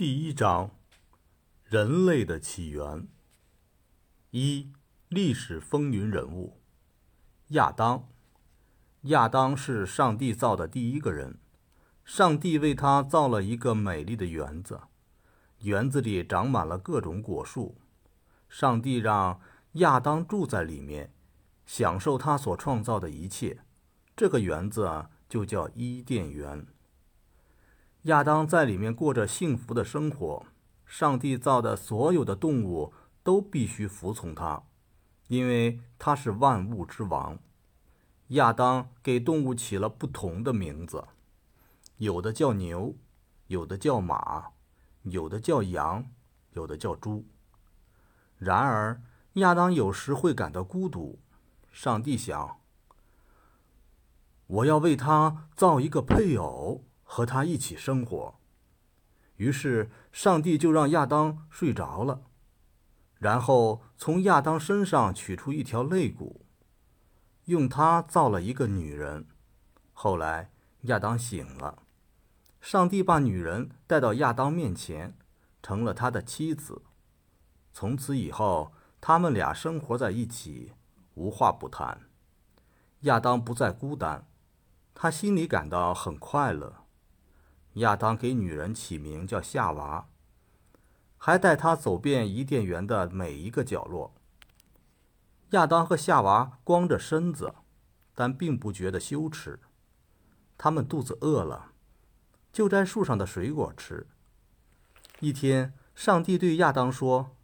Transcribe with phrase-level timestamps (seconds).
[0.00, 0.70] 第一章：
[1.62, 3.06] 人类的起源。
[4.30, 4.72] 一、
[5.08, 6.58] 历史风云人物
[7.48, 8.08] 亚当。
[9.02, 11.38] 亚当是上帝造的第一个人。
[12.02, 14.80] 上帝为他造了一个美丽的园子，
[15.58, 17.76] 园子里长满了各种果树。
[18.48, 19.38] 上帝让
[19.72, 21.12] 亚当住在里面，
[21.66, 23.58] 享受他所创造的一切。
[24.16, 26.66] 这个园子就叫伊甸园。
[28.04, 30.46] 亚当在里面过着幸福的生活，
[30.86, 34.62] 上帝造的所有的动物都必须服从他，
[35.28, 37.38] 因为他是万物之王。
[38.28, 41.04] 亚当给动物起了不同的名字，
[41.98, 42.94] 有的叫牛，
[43.48, 44.52] 有的叫马，
[45.02, 46.06] 有的叫羊，
[46.52, 47.26] 有的叫猪。
[48.38, 49.02] 然而，
[49.34, 51.18] 亚当有时会感到孤独。
[51.70, 52.56] 上帝想：
[54.46, 56.86] 我要为他造一个配偶。
[57.12, 58.36] 和他一起生活。
[59.34, 62.22] 于是，上帝就让亚当睡着了，
[63.18, 66.46] 然后从亚当身上取出一条肋骨，
[67.46, 69.26] 用它造了一个女人。
[69.92, 70.52] 后来，
[70.82, 71.82] 亚当醒了，
[72.60, 75.16] 上帝把女人带到亚当面前，
[75.64, 76.82] 成了他的妻子。
[77.72, 80.74] 从此以后，他们俩生活在一起，
[81.14, 82.02] 无话不谈。
[83.00, 84.28] 亚当不再孤单，
[84.94, 86.79] 他心里感到很快乐。
[87.74, 90.08] 亚当给女人起名叫夏娃，
[91.16, 94.14] 还带她走遍伊甸园的每一个角落。
[95.50, 97.54] 亚当和夏娃光着身子，
[98.14, 99.60] 但并不觉得羞耻。
[100.58, 101.72] 他们肚子饿了，
[102.52, 104.06] 就摘树上的水果吃。
[105.20, 107.36] 一天，上帝对亚当说：“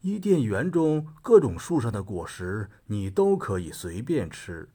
[0.00, 4.70] 伊甸园中各种树上的果实你都可以随便吃，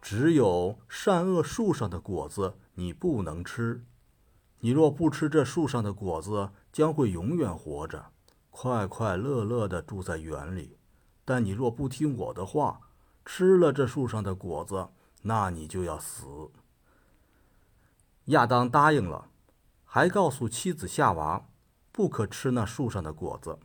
[0.00, 3.84] 只有善恶树上的果子你不能吃。”
[4.66, 8.06] 你若不吃这树上的果子，将会永远活着，
[8.50, 10.76] 快快乐乐地住在园里。
[11.24, 12.80] 但你若不听我的话，
[13.24, 14.88] 吃了这树上的果子，
[15.22, 16.50] 那你就要死。
[18.24, 19.28] 亚当答应了，
[19.84, 21.46] 还告诉妻子夏娃，
[21.92, 23.60] 不可吃那树上的果子。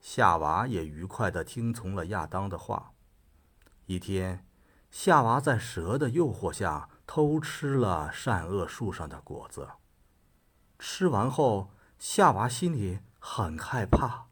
[0.00, 2.90] 夏娃也愉快地听从了亚当的话。
[3.86, 4.44] 一天，
[4.90, 9.68] 夏娃在蛇的诱惑下偷吃了善恶树上的果子。
[10.82, 11.68] 吃完后，
[11.98, 14.28] 夏娃心里很害怕。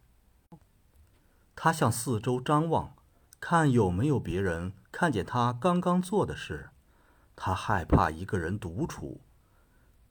[1.54, 2.94] 他向四周张望，
[3.38, 6.70] 看有没有别人看见他刚刚做的事。
[7.37, 9.20] 他害怕一个人独处，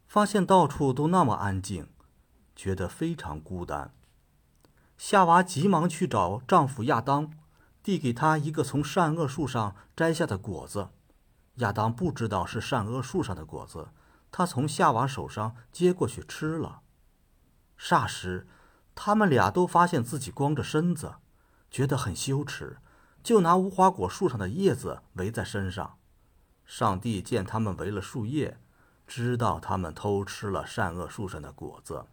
[0.07, 1.89] 发现到处都那么安静，
[2.55, 3.91] 觉得非常孤单。
[4.95, 7.31] 夏娃急忙去找丈夫亚当，
[7.81, 10.89] 递给他一个从善恶树上摘下的果子。
[11.55, 13.87] 亚当不知道是善恶树上的果子。
[14.37, 16.81] 他从夏娃手上接过去吃了，
[17.75, 18.47] 霎时，
[18.93, 21.15] 他们俩都发现自己光着身子，
[21.71, 22.77] 觉得很羞耻，
[23.23, 25.97] 就拿无花果树上的叶子围在身上。
[26.67, 28.59] 上帝见他们围了树叶，
[29.07, 32.05] 知道他们偷吃了善恶树上的果子，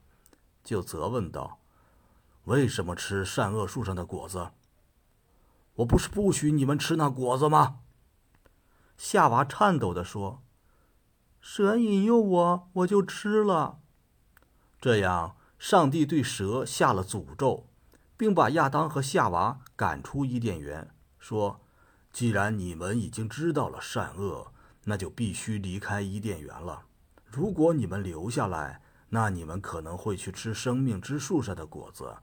[0.63, 1.59] 就责问道
[2.45, 4.53] ：“为什么吃善恶树上的果子？
[5.75, 7.81] 我不是不许你们吃那果子吗？”
[8.97, 10.41] 夏娃颤抖地说。
[11.47, 13.79] 蛇引诱我，我就吃了。
[14.81, 17.67] 这样，上帝对蛇下了诅咒，
[18.17, 21.61] 并把亚当和夏娃赶出伊甸园，说
[22.11, 24.53] ：“既然你们已经知道了善恶，
[24.85, 26.87] 那就必须离开伊甸园了。
[27.27, 32.17] 如果你们留下来，那你们可能会去吃生命之树上的果子，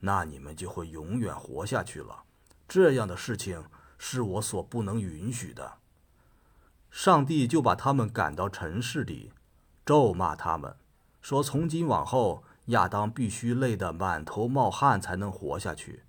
[0.00, 2.24] 那你们就会永远活下去了。
[2.68, 3.64] 这样的事情
[3.96, 5.78] 是我所不能允许的。”
[6.96, 9.30] 上帝就把他们赶到城市里，
[9.84, 10.76] 咒骂他们，
[11.20, 16.04] 说：“从今往后，亚当必须累得满头冒汗才能活下去，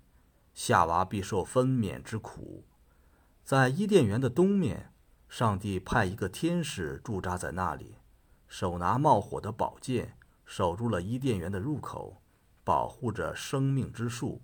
[0.54, 2.64] 夏娃必受分娩之苦。”
[3.44, 4.90] 在伊甸园的东面，
[5.28, 7.96] 上帝派一个天使驻扎在那里，
[8.48, 10.16] 手拿冒火的宝剑，
[10.46, 12.22] 守住了伊甸园的入口，
[12.64, 14.40] 保护着生命之树。